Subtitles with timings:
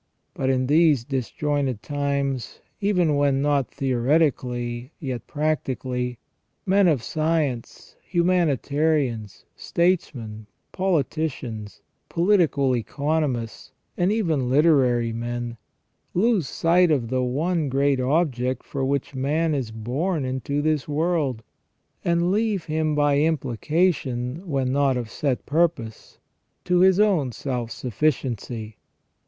[0.33, 6.17] But in these disjointed times, even when not theoretically, yet practically,
[6.65, 15.57] men of science, humanitarians, statesmen, politicians, political economists, and even literary men,
[16.15, 21.43] lose sight of the one great object for which man is born into this world,
[22.03, 26.17] and leave him by implication, when not of set purpose,.
[26.63, 28.77] to his own self sufficiency.